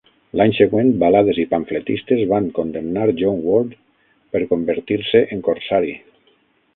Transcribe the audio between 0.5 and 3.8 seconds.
següent balades i pamfletistes van condemnar John Ward